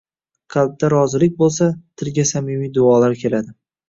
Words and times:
Qalbda 0.53 0.87
rozilik 0.93 1.35
bo‘lsa, 1.41 1.67
tilga 2.03 2.25
samimiy 2.31 2.73
duolar 2.79 3.15
keladi. 3.21 3.55